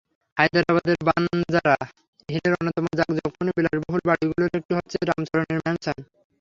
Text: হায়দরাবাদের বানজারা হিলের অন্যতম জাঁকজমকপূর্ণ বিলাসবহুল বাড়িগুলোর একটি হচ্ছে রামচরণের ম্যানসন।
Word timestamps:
হায়দরাবাদের 0.37 0.97
বানজারা 1.07 1.75
হিলের 2.29 2.53
অন্যতম 2.53 2.85
জাঁকজমকপূর্ণ 2.99 3.49
বিলাসবহুল 3.57 4.01
বাড়িগুলোর 4.09 4.51
একটি 4.59 4.73
হচ্ছে 4.77 4.97
রামচরণের 5.01 5.59
ম্যানসন। 5.63 5.97